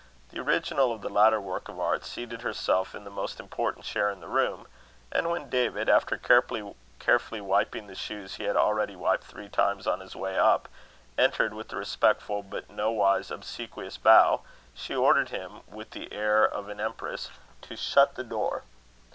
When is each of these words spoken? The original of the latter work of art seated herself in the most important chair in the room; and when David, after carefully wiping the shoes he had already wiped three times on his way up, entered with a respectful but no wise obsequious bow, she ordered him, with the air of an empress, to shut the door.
The 0.29 0.39
original 0.39 0.91
of 0.91 1.01
the 1.01 1.11
latter 1.13 1.39
work 1.39 1.69
of 1.69 1.79
art 1.79 2.03
seated 2.03 2.41
herself 2.41 2.95
in 2.95 3.03
the 3.03 3.11
most 3.11 3.39
important 3.39 3.85
chair 3.85 4.09
in 4.09 4.19
the 4.19 4.27
room; 4.27 4.65
and 5.11 5.29
when 5.29 5.47
David, 5.47 5.87
after 5.89 6.17
carefully 6.17 7.39
wiping 7.41 7.85
the 7.85 7.93
shoes 7.93 8.33
he 8.33 8.45
had 8.45 8.55
already 8.57 8.95
wiped 8.95 9.25
three 9.25 9.47
times 9.47 9.85
on 9.85 9.99
his 9.99 10.15
way 10.15 10.39
up, 10.39 10.67
entered 11.19 11.53
with 11.53 11.71
a 11.71 11.75
respectful 11.75 12.41
but 12.41 12.67
no 12.67 12.89
wise 12.89 13.29
obsequious 13.29 13.97
bow, 13.97 14.41
she 14.73 14.95
ordered 14.95 15.29
him, 15.29 15.61
with 15.67 15.91
the 15.91 16.11
air 16.11 16.43
of 16.47 16.67
an 16.67 16.79
empress, 16.79 17.29
to 17.61 17.75
shut 17.77 18.15
the 18.15 18.23
door. 18.23 18.63